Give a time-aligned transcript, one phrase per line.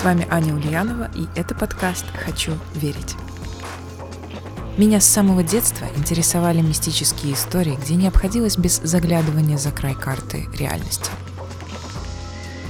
[0.00, 3.16] С вами Аня Ульянова, и это подкаст «Хочу верить».
[4.78, 10.48] Меня с самого детства интересовали мистические истории, где не обходилось без заглядывания за край карты
[10.56, 11.10] реальности.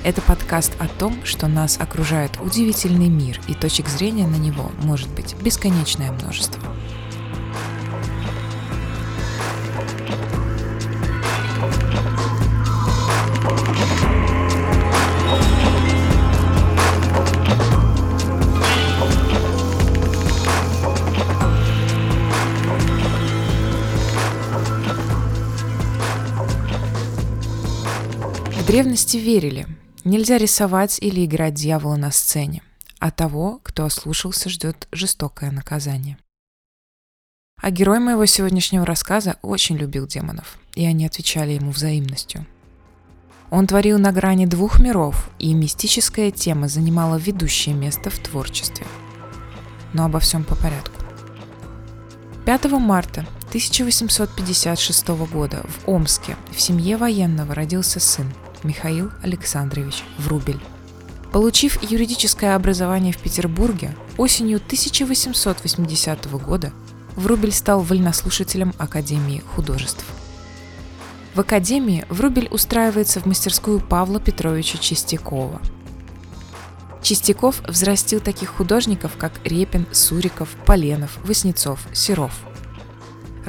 [0.02, 5.08] Это подкаст о том, что нас окружает удивительный мир, и точек зрения на него может
[5.10, 6.60] быть бесконечное множество–
[28.70, 29.66] древности верили,
[30.04, 32.62] нельзя рисовать или играть дьявола на сцене,
[33.00, 36.18] а того, кто ослушался, ждет жестокое наказание.
[37.60, 42.46] А герой моего сегодняшнего рассказа очень любил демонов, и они отвечали ему взаимностью.
[43.50, 48.86] Он творил на грани двух миров, и мистическая тема занимала ведущее место в творчестве.
[49.94, 50.94] Но обо всем по порядку.
[52.46, 58.32] 5 марта 1856 года в Омске в семье военного родился сын–
[58.62, 60.60] Михаил Александрович Врубель.
[61.32, 66.72] Получив юридическое образование в Петербурге, осенью 1880 года
[67.16, 70.04] Врубель стал вольнослушателем Академии художеств.
[71.34, 75.60] В Академии Врубель устраивается в мастерскую Павла Петровича Чистякова.
[77.02, 82.32] Чистяков взрастил таких художников, как Репин, Суриков, Поленов, Васнецов, Серов–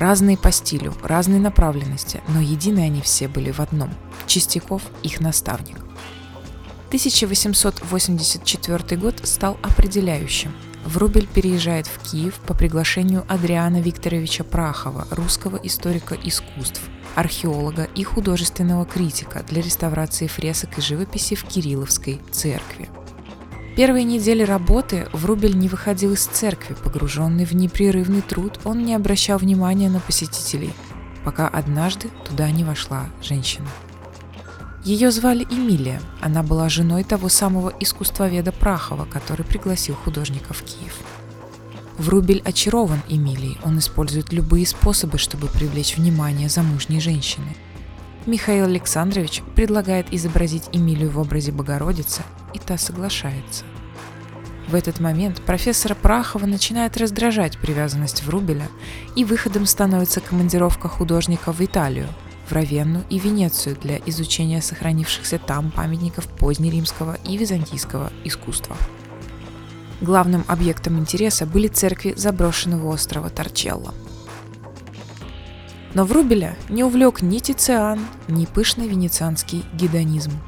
[0.02, 3.94] Разные по стилю, разной направленности, но едины они все были в одном–
[4.32, 5.76] Чистяков– их наставник.
[6.88, 10.54] 1884 год стал определяющим.
[10.86, 16.80] Врубель переезжает в Киев по приглашению Адриана Викторовича Прахова, русского историка искусств,
[17.16, 22.88] археолога и художественного критика для реставрации фресок и живописи в Кирилловской церкви–
[23.76, 29.38] Первые недели работы Врубель не выходил из церкви, погруженный в непрерывный труд, он не обращал
[29.38, 30.74] внимания на посетителей,
[31.24, 33.70] пока однажды туда не вошла женщина.
[34.84, 40.98] Ее звали Эмилия, она была женой того самого искусствоведа Прахова, который пригласил художника в Киев.
[42.00, 47.56] Врубель очарован Эмилией, он использует любые способы, чтобы привлечь внимание замужней женщины.
[48.26, 52.24] Михаил Александрович предлагает изобразить Эмилию в образе Богородицы,
[52.56, 53.66] и та соглашается.
[54.68, 58.68] В этот момент профессора Прахова начинает раздражать привязанность Врубеля,
[59.16, 62.08] и выходом становится командировка художника в Италию,
[62.52, 68.76] в Равенну и Венецию для изучения сохранившихся там памятников позднеримского и византийского искусства.
[70.02, 73.94] Главным объектом интереса были церкви заброшенного острова Торчелло.
[75.94, 80.32] Но Врубеля не увлек ни Тициан, ни пышный венецианский гедонизм–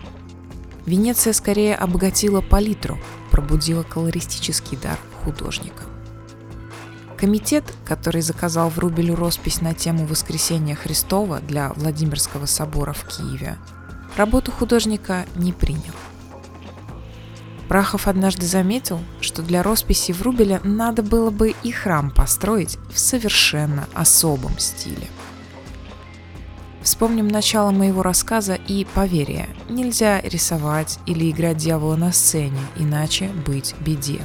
[0.85, 2.97] Венеция скорее обогатила палитру,
[3.31, 5.83] пробудила колористический дар художника.
[7.17, 13.57] Комитет, который заказал Врубелю роспись на тему Воскресения Христова для Владимирского собора в Киеве,
[14.17, 15.93] работу художника не принял.
[17.67, 23.87] Прахов однажды заметил, что для росписи Врубеля надо было бы и храм построить в совершенно
[23.93, 25.07] особом стиле–
[26.83, 29.47] Вспомним начало моего рассказа и поверие.
[29.69, 34.21] Нельзя рисовать или играть дьявола на сцене, иначе быть беде.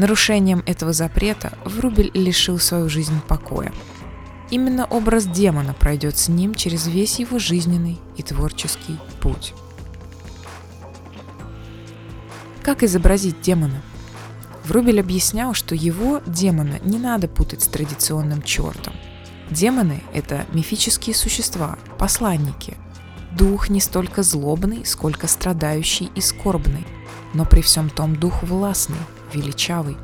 [0.00, 3.70] Нарушением этого запрета Врубель лишил свою жизнь покоя.
[4.50, 9.52] Именно образ демона пройдет с ним через весь его жизненный и творческий путь.
[12.62, 13.82] Как изобразить демона?
[14.64, 18.94] Врубель объяснял, что его, демона, не надо путать с традиционным чертом–
[19.50, 22.76] Демоны— это мифические существа, посланники.
[23.36, 26.86] Дух не столько злобный, сколько страдающий и скорбный,
[27.34, 28.96] но при всем том дух властный,
[29.34, 29.96] величавый.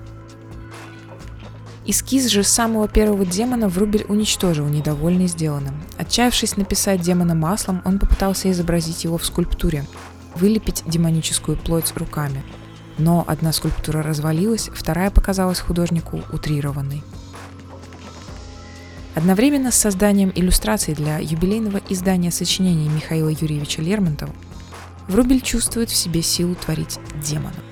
[1.88, 5.80] Эскиз же самого первого демона Врубель уничтожил, недовольный сделанным.
[5.98, 9.84] Отчаявшись написать демона маслом, он попытался изобразить его в скульптуре,
[10.34, 12.42] вылепить демоническую плоть руками.
[12.98, 17.04] Но одна скульптура развалилась, вторая показалась художнику утрированной.
[19.14, 24.32] Одновременно с созданием иллюстраций для юбилейного издания сочинений Михаила Юрьевича Лермонтова
[25.08, 27.65] Врубель чувствует в себе силу творить демона.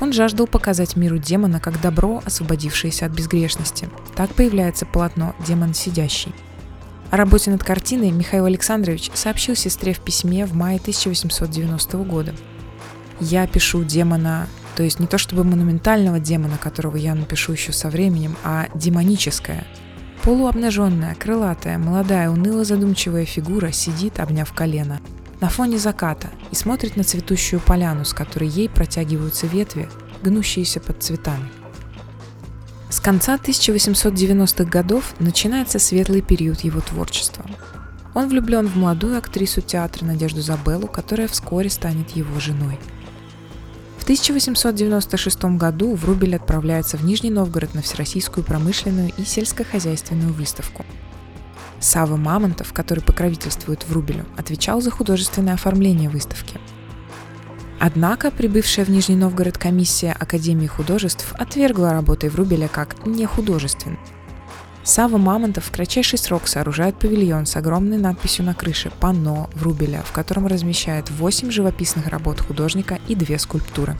[0.00, 3.88] Он жаждал показать миру демона как добро, освободившееся от безгрешности.
[4.14, 6.34] Так появляется полотно «Демон сидящий».
[7.10, 12.34] О работе над картиной Михаил Александрович сообщил сестре в письме в мае 1890 года.
[13.20, 17.88] «Я пишу демона, то есть не то чтобы монументального демона, которого я напишу еще со
[17.88, 19.66] временем, а демоническое–
[20.22, 25.00] Полуобнаженная, крылатая, молодая, уныло задумчивая фигура сидит, обняв колено.
[25.42, 29.90] На фоне заката и смотрит на цветущую поляну, с которой ей протягиваются ветви,
[30.22, 31.50] гнущиеся под цветами.
[32.88, 37.44] С конца 1890-х годов начинается светлый период его творчества.
[38.14, 42.78] Он влюблен в молодую актрису театра Надежду Забеллу, которая вскоре станет его женой.
[43.98, 50.84] В 1896 году Врубель отправляется в Нижний Новгород на Всероссийскую промышленную и сельскохозяйственную выставку.
[51.82, 56.60] Сава Мамонтов, который покровительствует Врубелю, отвечал за художественное оформление выставки.
[57.80, 63.98] Однако прибывшая в Нижний Новгород комиссия Академии художеств отвергла работы Врубеля как нехудожественные.
[64.84, 70.12] Сава Мамонтов в кратчайший срок сооружает павильон с огромной надписью на крыше «Панно» Врубеля, в
[70.12, 73.96] котором размещает 8 живописных работ художника и две скульптуры.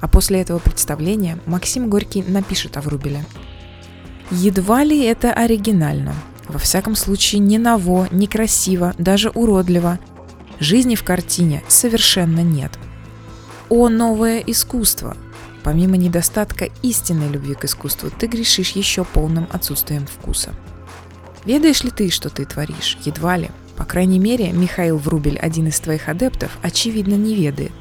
[0.00, 3.24] А после этого представления Максим Горький напишет о Врубеле.
[4.32, 6.14] Едва ли это оригинально.
[6.52, 9.98] Во всяком случае, не ново, не красиво, даже уродливо.
[10.60, 12.72] Жизни в картине совершенно нет.
[13.70, 15.16] О новое искусство!
[15.62, 20.52] Помимо недостатка истинной любви к искусству, ты грешишь еще полным отсутствием вкуса.
[21.44, 22.98] Ведаешь ли ты, что ты творишь?
[23.04, 23.50] Едва ли.
[23.76, 27.72] По крайней мере, Михаил Врубель, один из твоих адептов, очевидно не ведает.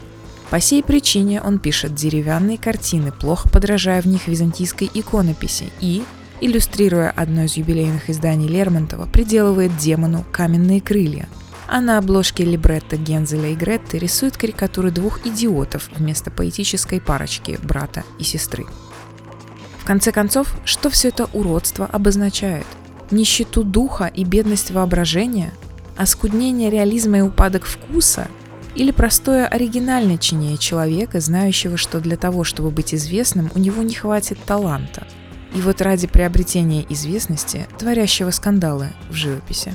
[0.49, 6.03] По сей причине он пишет деревянные картины, плохо подражая в них византийской иконописи и,
[6.41, 11.29] иллюстрируя одно из юбилейных изданий Лермонтова, приделывает демону каменные крылья–
[11.71, 18.03] а на обложке либретто Гензеля и Гретты рисует карикатуры двух идиотов вместо поэтической парочки брата
[18.19, 18.65] и сестры.
[19.79, 22.65] В конце концов, что все это уродство обозначает?
[23.09, 25.53] Нищету духа и бедность воображения?
[25.95, 28.27] Оскуднение реализма и упадок вкуса?
[28.75, 34.39] Или простое оригинальничание человека, знающего, что для того, чтобы быть известным, у него не хватит
[34.45, 35.07] таланта?
[35.53, 39.73] И вот ради приобретения известности, творящего скандалы в живописи.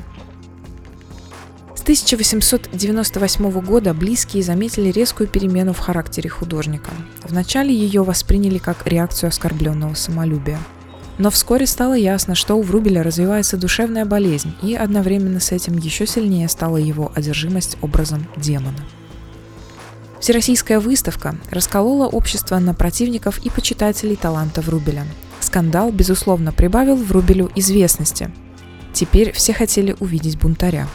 [1.87, 6.90] 1898 года близкие заметили резкую перемену в характере художника.
[7.23, 10.58] Вначале ее восприняли как реакцию оскорбленного самолюбия.
[11.19, 16.08] Но вскоре стало ясно, что у Врубеля развивается душевная болезнь, и одновременно с этим еще
[16.08, 18.81] сильнее стала его одержимость образом демона.
[20.19, 25.06] Всероссийская выставка расколола общество на противников и почитателей таланта Врубеля.
[25.46, 28.31] Скандал, безусловно, прибавил Врубелю известности.
[28.93, 30.88] Теперь все хотели увидеть бунтаря.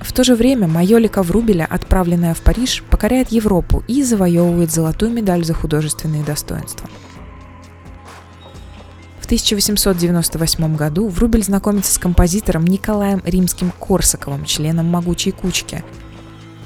[0.00, 5.44] В то же время Майолика Врубеля, отправленная в Париж, покоряет Европу и завоевывает золотую медаль
[5.44, 6.88] за художественные достоинства.
[9.20, 15.84] В 1898 году Врубель знакомится с композитором Николаем Римским-Корсаковым, членом «Могучей кучки»,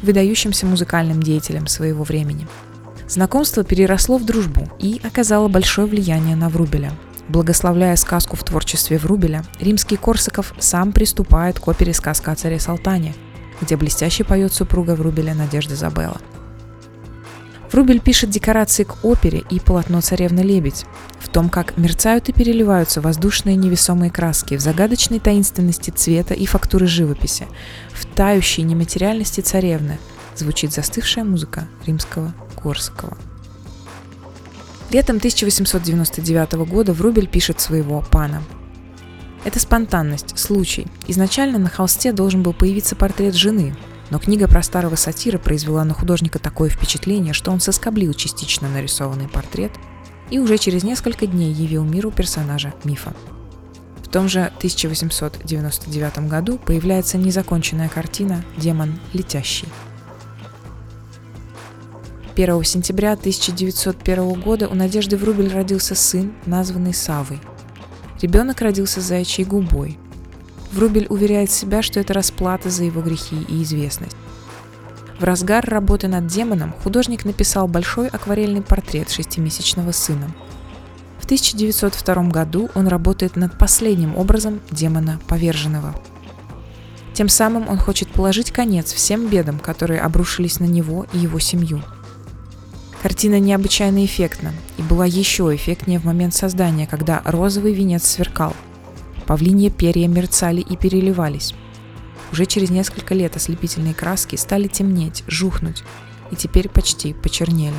[0.03, 2.47] выдающимся музыкальным деятелем своего времени.
[3.09, 6.93] Знакомство переросло в дружбу и оказало большое влияние на Врубеля.
[7.29, 13.15] Благословляя сказку в творчестве Врубеля, римский Корсаков сам приступает к опере «Сказка о царе Салтане»,
[13.63, 16.19] где блестяще поет супруга Врубеля Надежда Забелла.
[17.73, 20.85] Врубель пишет декорации к опере и полотно «Царевна лебедь»,
[21.19, 26.87] в том, как мерцают и переливаются воздушные невесомые краски, в загадочной таинственности цвета и фактуры
[26.87, 27.47] живописи,
[27.95, 29.99] в тающей нематериальности царевны
[30.39, 33.17] звучит застывшая музыка римского Корсакова.
[34.91, 38.43] Летом 1899 года Врубель пишет своего пана–
[39.45, 40.87] это спонтанность, случай.
[41.07, 43.77] Изначально на холсте должен был появиться портрет жены,
[44.11, 49.29] но книга про старого сатира произвела на художника такое впечатление, что он соскоблил частично нарисованный
[49.29, 49.73] портрет
[50.31, 53.15] и уже через несколько дней явил миру персонажа мифа.
[54.03, 59.69] В том же 1899 году появляется незаконченная картина «Демон летящий».
[62.39, 67.41] 1 сентября 1901 года у Надежды Врубель родился сын, названный Савой–
[68.21, 69.97] Ребенок родился заячьей губой.
[70.73, 74.17] Врубель уверяет себя, что это расплата за его грехи и известность.
[75.21, 80.31] В разгар работы над демоном художник написал большой акварельный портрет шестимесячного сына.
[81.19, 85.95] В 1902 году он работает над последним образом демона поверженного.
[87.15, 91.83] Тем самым он хочет положить конец всем бедам, которые обрушились на него и его семью–
[93.03, 98.55] Картина необычайно эффектна и была еще эффектнее в момент создания, когда розовый венец сверкал.
[99.25, 101.55] Павлинье перья мерцали и переливались.
[102.33, 105.85] Уже через несколько лет ослепительные краски стали темнеть, жухнуть
[106.33, 107.77] и теперь почти почернели.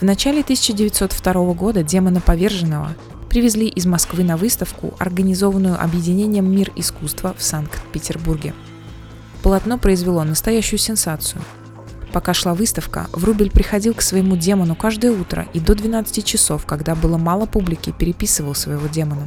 [0.00, 2.94] В начале 1902 года демона поверженного
[3.28, 8.54] привезли из Москвы на выставку, организованную объединением «Мир искусства» в Санкт-Петербурге.
[9.42, 11.42] Полотно произвело настоящую сенсацию–
[12.14, 16.94] Пока шла выставка, Врубель приходил к своему демону каждое утро и до 12 часов, когда
[16.94, 19.26] было мало публики, переписывал своего демона.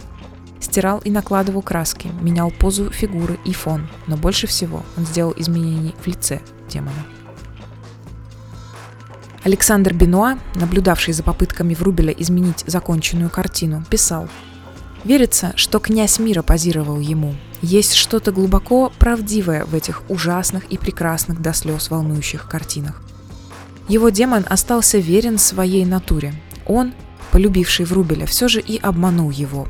[0.62, 5.96] Стирал и накладывал краски, менял позу фигуры и фон, но больше всего он сделал изменений
[6.02, 6.40] в лице
[6.70, 7.06] демона.
[9.44, 14.30] Александр Бенуа, наблюдавший за попытками Врубеля изменить законченную картину, писал
[15.04, 17.36] «Верится, что князь мира позировал ему.
[17.62, 23.02] Есть что-то глубоко правдивое в этих ужасных и прекрасных до слез волнующих картинах.
[23.88, 26.34] Его демон остался верен своей натуре.
[26.66, 26.94] Он,
[27.32, 29.68] полюбивший Врубеля, все же и обманул его.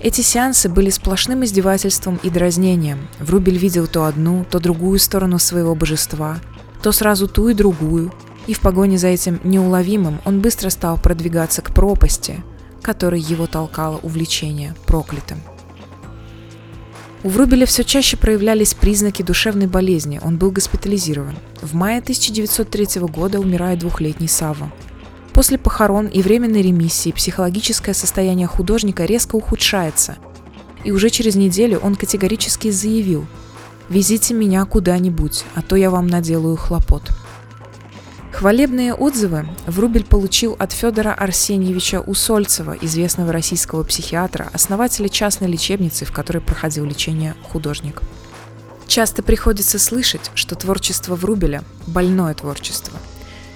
[0.00, 3.08] Эти сеансы были сплошным издевательством и дразнением.
[3.18, 6.38] Врубель видел то одну, то другую сторону своего божества,
[6.82, 8.12] то сразу ту и другую,
[8.46, 12.42] и в погоне за этим неуловимым он быстро стал продвигаться к пропасти,
[12.82, 15.42] которой его толкало увлечение проклятым.
[17.22, 21.36] У Врубеля все чаще проявлялись признаки душевной болезни, он был госпитализирован.
[21.60, 24.72] В мае 1903 года умирает двухлетний Сава.
[25.34, 30.16] После похорон и временной ремиссии психологическое состояние художника резко ухудшается,
[30.82, 33.26] и уже через неделю он категорически заявил
[33.90, 37.02] «Везите меня куда-нибудь, а то я вам наделаю хлопот».
[38.40, 46.12] Хвалебные отзывы Врубель получил от Федора Арсеньевича Усольцева, известного российского психиатра, основателя частной лечебницы, в
[46.12, 48.00] которой проходил лечение художник.
[48.86, 52.98] Часто приходится слышать, что творчество Врубеля– больное творчество.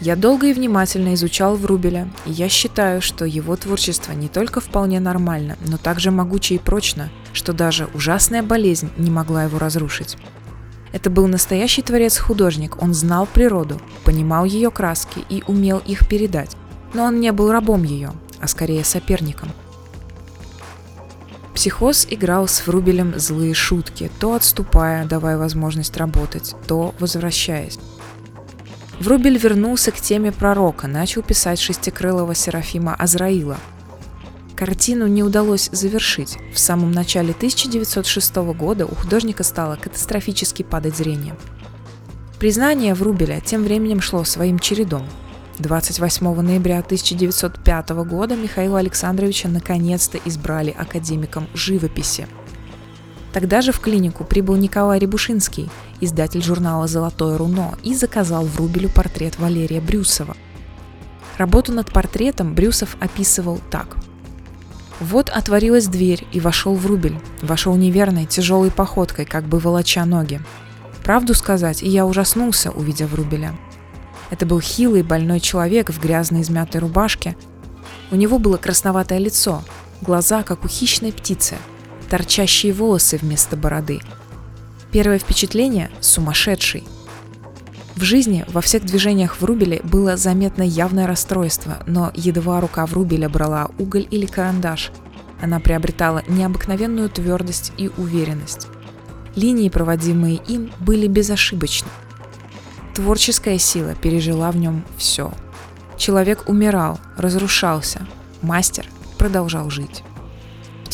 [0.03, 5.01] Я долго и внимательно изучал Врубеля, и я считаю, что его творчество не только вполне
[5.01, 10.19] нормально, но также могуче и прочно, что даже ужасная болезнь не могла его разрушить.
[10.95, 16.57] Это был настоящий творец-художник, он знал природу, понимал ее краски и умел их передать.
[16.95, 19.51] Но он не был рабом ее, а скорее соперником.
[21.53, 27.81] Психоз играл с Врубелем злые шутки, то отступая, давая возможность работать, то возвращаясь.
[29.01, 33.59] Врубель вернулся к теме пророка, начал писать шестикрылого Серафима Азраила–
[34.57, 36.39] Картину не удалось завершить.
[36.53, 41.37] В самом начале 1906 года у художника стало катастрофически падать зрение.
[42.39, 45.07] Признание Врубеля тем временем шло своим чередом.
[45.59, 52.29] 28 ноября 1905 года Михаила Александровича наконец-то избрали академиком живописи.
[53.33, 55.69] Тогда же в клинику прибыл Николай Рябушинский,
[56.01, 60.37] издатель журнала «Золотое руно», и заказал Врубелю портрет Валерия Брюсова.
[61.39, 63.97] Работу над портретом Брюсов описывал так–
[65.01, 67.19] вот отворилась дверь, и вошел Врубель.
[67.43, 70.41] Вошел неверной, тяжелой походкой, как бы волоча ноги.
[71.03, 73.55] Правду сказать, и я ужаснулся, увидев Врубеля.
[74.31, 77.37] Это был хилый, больной человек в грязной измятой рубашке.
[78.11, 79.63] У него было красноватое лицо,
[80.01, 81.57] глаза, как у хищной птицы,
[82.09, 84.01] торчащие волосы вместо бороды.
[84.93, 86.85] Первое впечатление– сумасшедший.
[88.05, 93.71] В жизни во всех движениях Врубеля было заметно явное расстройство, но едва рука Врубеля брала
[93.79, 94.91] уголь или карандаш,
[95.41, 98.67] она приобретала необыкновенную твердость и уверенность.
[99.37, 101.89] Линии, проводимые им, были безошибочны.
[102.95, 105.33] Творческая сила пережила в нем все.
[105.97, 108.07] Человек умирал, разрушался,
[108.43, 108.85] мастер
[109.17, 110.05] продолжал жить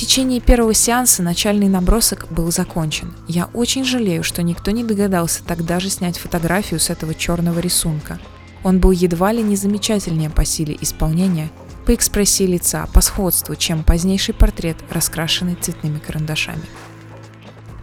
[0.00, 3.12] течение первого сеанса начальный набросок был закончен.
[3.28, 8.18] Я очень жалею, что никто не догадался тогда же снять фотографию с этого черного рисунка.
[8.64, 11.50] Он был едва ли не замечательнее по силе исполнения,
[11.84, 16.64] по экспрессии лица, по сходству, чем позднейший портрет, раскрашенный цветными карандашами.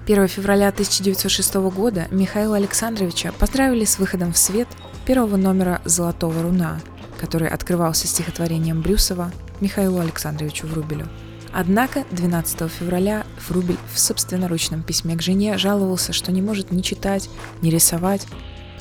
[0.08, 4.68] 1 февраля 1906 года Михаила Александровича поздравили с выходом в свет
[5.06, 6.80] первого номера «Золотого руна»,
[7.20, 9.32] который открывался стихотворением Брюсова
[9.62, 11.08] Михаилу Александровичу Врубелю–
[11.54, 17.30] Однако 12 февраля Фрубель в собственноручном письме к жене жаловался, что не может ни читать,
[17.62, 18.28] ни рисовать.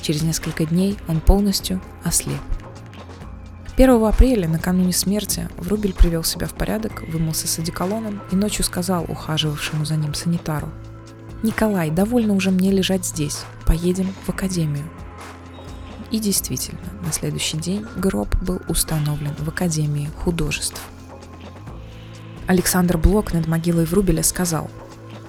[0.01, 2.39] Через несколько дней он полностью ослеп.
[3.77, 9.05] 1 апреля, накануне смерти, Врубель привел себя в порядок, вымылся с одеколоном и ночью сказал
[9.07, 10.69] ухаживавшему за ним санитару
[11.43, 14.89] «Николай, довольно уже мне лежать здесь, поедем в академию».
[16.09, 20.81] И действительно, на следующий день гроб был установлен в Академии художеств–
[22.47, 24.71] Александр Блок над могилой Врубеля сказал,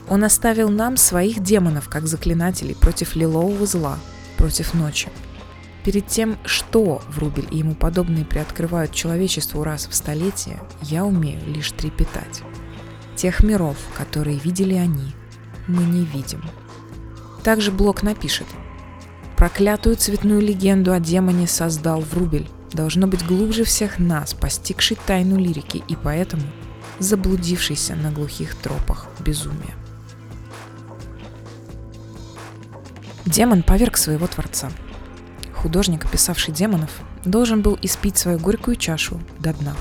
[0.09, 3.99] «Он оставил нам своих демонов, как заклинателей, против лилового зла,
[4.37, 5.09] против ночи.
[5.85, 11.73] Перед тем, что Врубель и ему подобные приоткрывают человечеству раз в столетие, я умею лишь
[11.73, 12.43] трепетать.
[13.17, 15.13] Тех миров, которые видели они,
[15.67, 16.43] мы не видим».
[17.43, 18.47] Также Блок напишет,
[19.39, 25.81] Проклятую цветную легенду о демоне создал Врубель, должно быть глубже всех нас, постигший тайну лирики,
[25.87, 26.43] и поэтому
[26.99, 29.75] заблудившийся на глухих тропах безумия.
[33.25, 34.71] Демон поверг своего творца.
[35.55, 36.90] Художник, описавший демонов,
[37.25, 39.76] должен был испить свою горькую чашу до дна.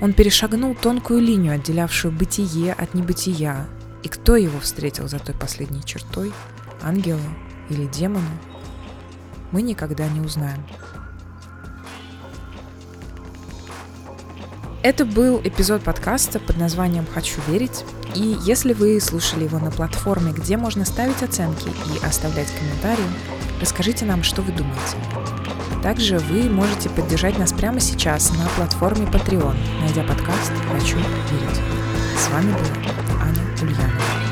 [0.00, 3.66] Он перешагнул тонкую линию, отделявшую бытие от небытия.
[4.02, 6.32] И кто его встретил за той последней чертой?
[6.82, 7.20] Ангелы
[7.70, 8.38] или демоны?
[9.50, 10.62] Мы никогда не узнаем.
[14.86, 17.84] Это был эпизод подкаста под названием «Хочу верить».
[18.14, 23.04] И если вы слушали его на платформе, где можно ставить оценки и оставлять комментарии,
[23.60, 24.96] расскажите нам, что вы думаете.
[25.82, 31.60] Также вы можете поддержать нас прямо сейчас на платформе Patreon, найдя подкаст «Хочу верить».
[32.16, 34.25] С вами была Аня Ульянова.